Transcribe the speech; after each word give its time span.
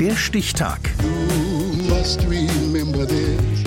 Der 0.00 0.14
Stichtag. 0.14 0.78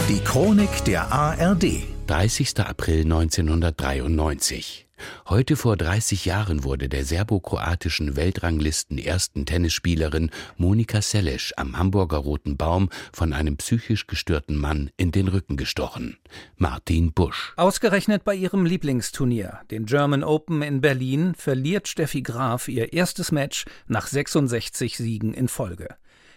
Die 0.08 0.20
Chronik 0.24 0.86
der 0.86 1.12
ARD. 1.12 1.84
30. 2.08 2.60
April 2.60 3.02
1993. 3.02 4.88
Heute 5.28 5.58
vor 5.58 5.76
30 5.76 6.24
Jahren 6.24 6.64
wurde 6.64 6.88
der 6.88 7.04
serbokroatischen 7.04 8.16
Weltranglisten 8.16 8.98
ersten 8.98 9.46
Tennisspielerin 9.46 10.32
Monika 10.56 11.02
Seles 11.02 11.52
am 11.58 11.78
Hamburger 11.78 12.20
Roten 12.20 12.56
Baum 12.56 12.88
von 13.12 13.34
einem 13.34 13.58
psychisch 13.58 14.08
gestörten 14.08 14.56
Mann 14.56 14.90
in 14.96 15.12
den 15.12 15.28
Rücken 15.28 15.58
gestochen. 15.58 16.18
Martin 16.56 17.12
Busch. 17.12 17.52
Ausgerechnet 17.58 18.24
bei 18.24 18.36
ihrem 18.36 18.66
Lieblingsturnier, 18.66 19.60
den 19.70 19.86
German 19.86 20.24
Open 20.24 20.62
in 20.62 20.80
Berlin, 20.80 21.34
verliert 21.36 21.90
Steffi 21.90 22.22
Graf 22.22 22.70
ihr 22.70 22.94
erstes 22.94 23.34
Match 23.34 23.66
nach 23.88 24.08
66 24.08 24.96
Siegen 24.96 25.34
in 25.34 25.50
Folge. 25.50 25.90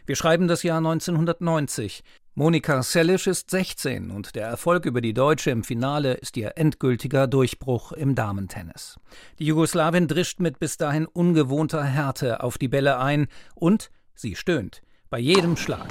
Wir 0.06 0.16
schreiben 0.16 0.48
das 0.48 0.62
Jahr 0.62 0.78
1990. 0.78 2.04
Monika 2.34 2.82
Sellisch 2.82 3.26
ist 3.26 3.50
16 3.50 4.10
und 4.10 4.34
der 4.34 4.46
Erfolg 4.46 4.84
über 4.84 5.00
die 5.00 5.14
Deutsche 5.14 5.50
im 5.50 5.64
Finale 5.64 6.12
ist 6.12 6.36
ihr 6.36 6.52
endgültiger 6.56 7.26
Durchbruch 7.26 7.92
im 7.92 8.14
Damentennis. 8.14 8.98
Die 9.38 9.46
Jugoslawin 9.46 10.06
drischt 10.06 10.40
mit 10.40 10.58
bis 10.58 10.76
dahin 10.76 11.06
ungewohnter 11.06 11.82
Härte 11.82 12.42
auf 12.42 12.58
die 12.58 12.68
Bälle 12.68 12.98
ein 12.98 13.28
und 13.54 13.90
sie 14.14 14.36
stöhnt 14.36 14.82
bei 15.08 15.18
jedem 15.18 15.56
Schlag. 15.56 15.88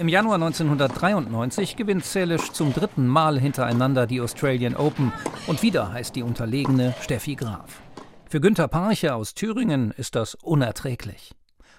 Im 0.00 0.08
Januar 0.08 0.34
1993 0.34 1.76
gewinnt 1.76 2.04
Selisch 2.04 2.50
zum 2.50 2.72
dritten 2.72 3.06
Mal 3.06 3.38
hintereinander 3.38 4.08
die 4.08 4.20
Australian 4.20 4.74
Open 4.74 5.12
und 5.46 5.62
wieder 5.62 5.92
heißt 5.92 6.16
die 6.16 6.24
unterlegene 6.24 6.94
Steffi 7.00 7.36
Graf. 7.36 7.80
Für 8.28 8.40
Günter 8.40 8.66
Parche 8.66 9.14
aus 9.14 9.34
Thüringen 9.34 9.92
ist 9.92 10.16
das 10.16 10.34
unerträglich. 10.34 11.36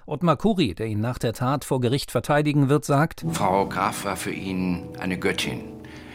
Ottmar 0.07 0.37
Kuri, 0.37 0.75
der 0.75 0.85
ihn 0.85 0.99
nach 0.99 1.17
der 1.17 1.33
Tat 1.33 1.65
vor 1.65 1.81
Gericht 1.81 2.11
verteidigen 2.11 2.69
wird, 2.69 2.85
sagt: 2.85 3.25
Frau 3.31 3.67
Graf 3.67 4.05
war 4.05 4.15
für 4.15 4.31
ihn 4.31 4.89
eine 4.99 5.17
Göttin. 5.17 5.61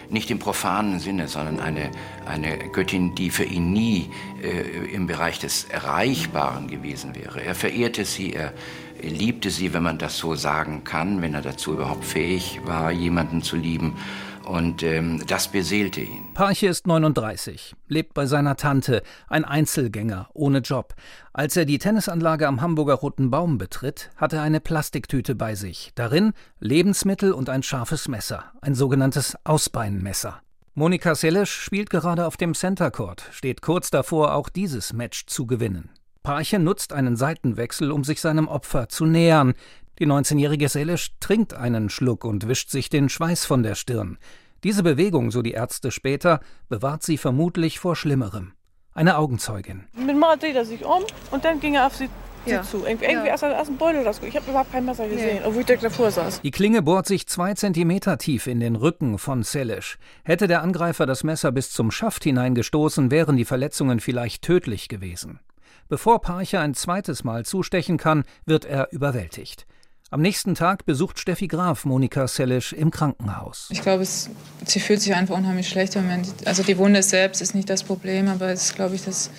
Nicht 0.09 0.31
im 0.31 0.39
profanen 0.39 1.01
Sinne, 1.01 1.27
sondern 1.27 1.59
eine, 1.59 1.91
eine 2.25 2.57
Göttin, 2.71 3.17
die 3.17 3.31
für 3.31 3.45
ihn 3.45 3.73
nie 3.73 4.11
äh, 4.43 4.95
im 4.95 5.09
Bereich 5.09 5.41
des 5.41 5.65
Erreichbaren 5.65 6.69
gewesen 6.69 7.17
wäre. 7.17 7.43
Er 7.43 7.57
verehrte 7.57 8.05
sie, 8.05 8.33
er 8.33 8.53
liebte 9.03 9.51
sie, 9.51 9.73
wenn 9.73 9.83
man 9.83 9.99
das 9.99 10.19
so 10.19 10.35
sagen 10.35 10.85
kann, 10.85 11.23
wenn 11.23 11.35
er 11.35 11.43
dazu 11.43 11.73
überhaupt 11.73 12.05
fähig 12.05 12.61
war, 12.65 12.91
jemanden 12.91 13.43
zu 13.43 13.57
lieben. 13.57 13.97
Und 14.45 14.83
ähm, 14.83 15.23
das 15.27 15.49
beseelte 15.49 16.01
ihn. 16.01 16.35
Parche 16.35 16.67
ist 16.67 16.87
39, 16.87 17.77
lebt 17.89 18.15
bei 18.15 18.27
seiner 18.27 18.57
Tante, 18.57 19.03
ein 19.29 19.45
Einzelgänger, 19.45 20.29
ohne 20.33 20.59
Job. 20.59 20.95
Als 21.33 21.57
er 21.57 21.67
die 21.67 21.79
Tennisanlage 21.79 22.49
am 22.49 22.61
Hamburger 22.61 22.95
Roten 22.95 23.31
Baum 23.31 23.59
betritt, 23.59 24.11
hat 24.17 24.33
er 24.33 24.43
eine 24.43 24.61
Plastiktüte 24.61 25.35
bei 25.35 25.55
sich. 25.55 25.93
Darin 25.95 26.33
Lebensmittel 26.59 27.33
und 27.33 27.49
ein 27.49 27.63
scharfes 27.63 28.09
Messer, 28.09 28.45
ein 28.61 28.75
sogenanntes 28.75 29.37
Ausbeinmesser. 29.45 30.41
Monika 30.75 31.15
Selesch 31.15 31.53
spielt 31.53 31.91
gerade 31.91 32.27
auf 32.27 32.37
dem 32.37 32.55
Center 32.55 32.91
Court, 32.91 33.23
steht 33.33 33.61
kurz 33.61 33.91
davor, 33.91 34.35
auch 34.35 34.49
dieses 34.49 34.93
Match 34.93 35.27
zu 35.27 35.47
gewinnen. 35.47 35.91
Parche 36.23 36.59
nutzt 36.59 36.93
einen 36.93 37.17
Seitenwechsel, 37.17 37.91
um 37.91 38.05
sich 38.05 38.21
seinem 38.21 38.47
Opfer 38.49 38.89
zu 38.89 39.07
nähern. 39.07 39.55
Die 39.99 40.07
19-jährige 40.07 40.69
Selesch 40.69 41.13
trinkt 41.21 41.55
einen 41.55 41.89
Schluck 41.91 42.25
und 42.25 42.47
wischt 42.49 42.71
sich 42.71 42.91
den 42.91 43.09
Schweiß 43.09 43.47
von 43.47 43.63
der 43.63 43.75
Stirn. 43.75 44.19
Diese 44.63 44.83
Bewegung, 44.83 45.31
so 45.31 45.41
die 45.41 45.53
Ärzte 45.53 45.91
später, 45.91 46.41
bewahrt 46.69 47.03
sie 47.03 47.17
vermutlich 47.17 47.79
vor 47.79 47.97
Schlimmerem. 47.97 48.53
Eine 48.93 49.17
Augenzeugin. 49.17 49.85
Mit 49.95 50.17
Mal 50.19 50.37
dreht 50.37 50.57
er 50.57 50.65
sich 50.67 50.85
um 50.85 51.03
und 51.31 51.45
dann 51.45 51.61
ging 51.61 51.75
er 51.77 51.87
auf 51.87 51.97
sie, 51.97 52.11
Ja. 52.45 52.63
sie 52.63 52.71
zu. 52.71 52.85
Irgendwie, 52.85 53.07
irgendwie 53.07 53.29
Ja. 53.29 53.35
aus, 53.35 53.43
aus 53.43 53.67
dem 53.69 53.79
Beutel 53.79 54.07
raus. 54.07 54.21
Ich 54.23 54.37
habe 54.37 54.51
überhaupt 54.51 54.73
kein 54.73 54.85
Messer 54.85 55.09
gesehen, 55.09 55.41
obwohl 55.45 55.61
ich 55.61 55.67
direkt 55.67 55.85
davor 55.85 56.11
saß. 56.11 56.43
Die 56.43 56.51
Klinge 56.51 56.83
bohrt 56.83 57.07
sich 57.07 57.27
zwei 57.27 57.55
Zentimeter 57.55 58.19
tief 58.19 58.47
in 58.47 58.61
den 58.61 58.77
Rücken 58.77 59.17
von 59.19 59.43
Selesch. 59.43 59.97
Hätte 60.25 60.49
der 60.49 60.61
Angreifer 60.63 61.07
das 61.07 61.25
Messer 61.25 61.53
bis 61.53 61.71
zum 61.71 61.91
Schaft 61.91 62.25
hineingestoßen, 62.25 63.11
wären 63.11 63.37
die 63.39 63.45
Verletzungen 63.47 64.01
vielleicht 64.01 64.43
tödlich 64.43 64.89
gewesen. 64.89 65.41
Bevor 65.89 66.21
Parche 66.21 66.61
ein 66.61 66.75
zweites 66.75 67.25
Mal 67.25 67.45
zustechen 67.45 67.97
kann, 67.97 68.25
wird 68.47 68.65
er 68.65 68.93
überwältigt. 68.93 69.67
Am 70.13 70.23
nächsten 70.23 70.57
Tag 70.57 70.87
besucht 70.87 71.21
Steffi 71.21 71.47
Graf 71.47 71.85
Monika 71.85 72.27
Selesch 72.27 72.73
im 72.73 72.91
Krankenhaus. 72.91 73.69
Ich 73.71 73.81
glaube, 73.81 74.03
es, 74.03 74.29
sie 74.67 74.81
fühlt 74.81 75.01
sich 75.01 75.15
einfach 75.15 75.37
unheimlich 75.37 75.69
schlecht 75.69 75.95
im 75.95 76.03
Moment. 76.03 76.35
Also 76.47 76.65
die 76.65 76.77
Wunde 76.79 77.05
selbst 77.05 77.41
ist 77.41 77.55
nicht 77.55 77.71
das 77.71 77.85
Problem, 77.85 78.27
aber 78.27 78.49
es 78.49 78.65
ist, 78.65 78.75
glaube 78.75 78.97
ich, 78.97 79.05
das, 79.05 79.31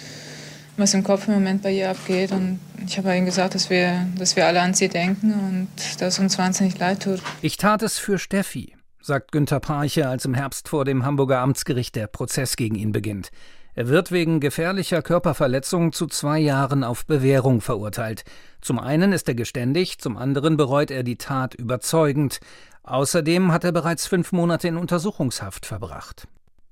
was 0.78 0.94
im 0.94 1.04
Kopf 1.04 1.28
im 1.28 1.34
Moment 1.34 1.62
bei 1.62 1.74
ihr 1.74 1.90
abgeht. 1.90 2.32
Und 2.32 2.62
ich 2.88 2.98
habe 2.98 3.14
ihnen 3.14 3.26
gesagt, 3.26 3.54
dass 3.54 3.70
wir, 3.70 4.08
dass 4.18 4.38
wir 4.38 4.46
alle 4.46 4.62
an 4.62 4.74
sie 4.74 4.88
denken 4.88 5.34
und 5.34 6.02
dass 6.02 6.20
uns 6.20 6.38
wahnsinnig 6.38 6.80
leid 6.80 7.04
tut. 7.04 7.22
Ich 7.42 7.58
tat 7.58 7.82
es 7.84 8.00
für 8.00 8.18
Steffi, 8.18 8.74
sagt 9.02 9.34
Günter 9.34 9.60
Parche, 9.60 10.08
als 10.08 10.24
im 10.24 10.36
Herbst 10.36 10.70
vor 10.70 10.86
dem 10.86 11.04
Hamburger 11.04 11.40
Amtsgericht 11.40 11.98
der 11.98 12.08
Prozess 12.08 12.56
gegen 12.56 12.76
ihn 12.76 12.94
beginnt. 12.94 13.30
Er 13.74 13.88
wird 13.88 14.12
wegen 14.12 14.42
gefährlicher 14.42 15.02
Körperverletzung 15.02 15.94
zu 15.94 16.08
zwei 16.08 16.40
Jahren 16.40 16.84
auf 16.84 17.06
Bewährung 17.06 17.62
verurteilt. 17.62 18.26
Zum 18.60 18.80
einen 18.80 19.14
ist 19.14 19.30
er 19.30 19.36
geständig, 19.36 20.00
zum 20.00 20.18
anderen 20.18 20.58
bereut 20.58 20.92
er 20.92 21.04
die 21.04 21.18
Tat 21.18 21.56
überzeugend. 21.56 22.40
Außerdem 22.84 23.54
hat 23.54 23.64
er 23.64 23.72
bereits 23.72 24.08
fünf 24.08 24.34
Monate 24.34 24.68
in 24.68 24.76
Untersuchungshaft 24.76 25.66
verbracht. 25.66 26.28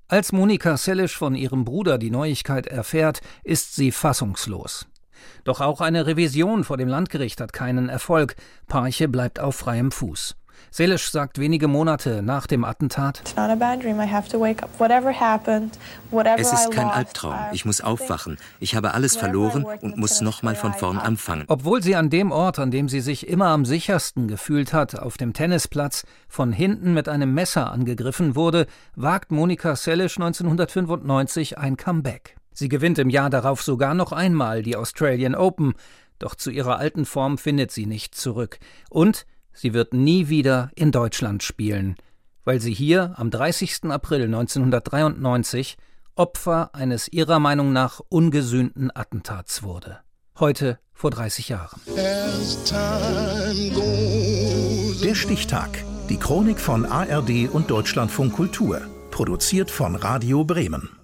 Als 0.09 0.31
Monika 0.33 0.75
Selisch 0.75 1.15
von 1.15 1.35
ihrem 1.35 1.63
Bruder 1.63 1.97
die 1.97 2.11
Neuigkeit 2.11 2.67
erfährt, 2.67 3.21
ist 3.43 3.75
sie 3.75 3.91
fassungslos. 3.91 4.87
Doch 5.43 5.61
auch 5.61 5.81
eine 5.81 6.05
Revision 6.05 6.63
vor 6.63 6.77
dem 6.77 6.87
Landgericht 6.87 7.39
hat 7.39 7.53
keinen 7.53 7.89
Erfolg. 7.89 8.35
Parche 8.67 9.07
bleibt 9.07 9.39
auf 9.39 9.55
freiem 9.55 9.91
Fuß. 9.91 10.35
Selisch 10.71 11.11
sagt 11.11 11.39
wenige 11.39 11.67
Monate 11.67 12.21
nach 12.21 12.47
dem 12.47 12.63
Attentat: 12.63 13.19
It's 13.21 13.35
not 13.35 13.49
a 13.49 13.55
bad 13.55 13.81
dream. 13.81 13.99
I 13.99 14.07
have 14.07 14.29
to 14.29 14.39
wake 14.39 14.63
up. 14.63 14.69
Whatever 14.79 15.11
happened, 15.11 15.77
whatever 16.11 16.39
Es 16.39 16.53
ist 16.53 16.71
kein 16.71 16.87
Albtraum. 16.87 17.35
Ich 17.51 17.65
muss 17.65 17.81
aufwachen. 17.81 18.37
Ich 18.59 18.75
habe 18.75 18.93
alles 18.93 19.15
verloren 19.15 19.65
und 19.81 19.97
muss 19.97 20.21
nochmal 20.21 20.55
von 20.55 20.73
vorn 20.73 20.97
anfangen. 20.97 21.45
Obwohl 21.47 21.81
sie 21.81 21.95
an 21.95 22.09
dem 22.09 22.31
Ort, 22.31 22.59
an 22.59 22.71
dem 22.71 22.89
sie 22.89 23.01
sich 23.01 23.27
immer 23.27 23.47
am 23.47 23.65
sichersten 23.65 24.27
gefühlt 24.27 24.73
hat, 24.73 24.99
auf 24.99 25.17
dem 25.17 25.33
Tennisplatz, 25.33 26.05
von 26.27 26.51
hinten 26.51 26.93
mit 26.93 27.09
einem 27.09 27.33
Messer 27.33 27.71
angegriffen 27.71 28.35
wurde, 28.35 28.67
wagt 28.95 29.31
Monika 29.31 29.75
Selisch 29.75 30.17
1995 30.17 31.57
ein 31.57 31.77
Comeback. 31.77 32.35
Sie 32.53 32.67
gewinnt 32.67 32.99
im 32.99 33.09
Jahr 33.09 33.29
darauf 33.29 33.61
sogar 33.61 33.93
noch 33.93 34.11
einmal 34.11 34.63
die 34.63 34.75
Australian 34.75 35.33
Open, 35.35 35.75
doch 36.19 36.35
zu 36.35 36.51
ihrer 36.51 36.77
alten 36.77 37.05
Form 37.05 37.37
findet 37.37 37.71
sie 37.71 37.85
nicht 37.85 38.15
zurück. 38.15 38.59
Und 38.89 39.25
sie 39.59 39.73
wird 39.73 39.93
nie 39.93 40.29
wieder 40.29 40.71
in 40.75 40.91
Deutschland 40.91 41.43
spielen, 41.43 41.95
weil 42.45 42.59
sie 42.61 42.73
hier 42.73 43.13
am 43.17 43.29
30. 43.29 43.85
April 43.85 44.23
1993 44.23 45.77
Opfer 46.15 46.73
eines 46.73 47.07
ihrer 47.07 47.39
Meinung 47.39 47.71
nach 47.73 48.01
ungesühnten 48.09 48.91
Attentats 48.93 49.63
wurde. 49.63 49.99
Heute 50.39 50.79
vor 50.93 51.11
30 51.11 51.49
Jahren. 51.49 51.81
Der 55.03 55.15
Stichtag. 55.15 55.69
Die 56.09 56.17
Chronik 56.17 56.59
von 56.59 56.85
ARD 56.85 57.49
und 57.51 57.69
Deutschlandfunk 57.69 58.33
Kultur. 58.33 58.81
Produziert 59.11 59.71
von 59.71 59.95
Radio 59.95 60.43
Bremen. 60.43 60.98